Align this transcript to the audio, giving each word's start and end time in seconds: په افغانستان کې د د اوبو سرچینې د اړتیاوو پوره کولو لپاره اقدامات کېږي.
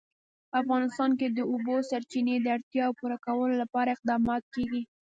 په 0.49 0.55
افغانستان 0.63 1.11
کې 1.19 1.27
د 1.29 1.33
د 1.37 1.39
اوبو 1.51 1.75
سرچینې 1.89 2.35
د 2.41 2.47
اړتیاوو 2.55 2.97
پوره 2.99 3.17
کولو 3.25 3.53
لپاره 3.63 3.89
اقدامات 3.95 4.43
کېږي. 4.53 4.81